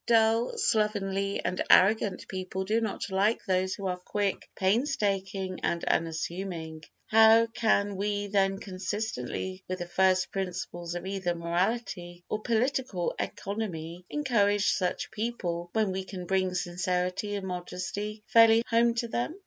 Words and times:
Dull, 0.07 0.57
slovenly 0.57 1.45
and 1.45 1.63
arrogant 1.69 2.27
people 2.27 2.65
do 2.65 2.81
not 2.81 3.11
like 3.11 3.45
those 3.45 3.75
who 3.75 3.85
are 3.85 3.99
quick, 3.99 4.49
painstaking 4.55 5.59
and 5.61 5.83
unassuming; 5.85 6.83
how 7.05 7.45
can 7.45 7.95
we 7.95 8.25
then 8.25 8.57
consistently 8.57 9.63
with 9.67 9.77
the 9.77 9.85
first 9.85 10.31
principles 10.31 10.95
of 10.95 11.05
either 11.05 11.35
morality 11.35 12.23
or 12.29 12.41
political 12.41 13.13
economy 13.19 14.03
encourage 14.09 14.71
such 14.71 15.11
people 15.11 15.69
when 15.73 15.91
we 15.91 16.03
can 16.03 16.25
bring 16.25 16.55
sincerity 16.55 17.35
and 17.35 17.45
modesty 17.45 18.23
fairly 18.27 18.63
home 18.71 18.95
to 18.95 19.07
them? 19.07 19.39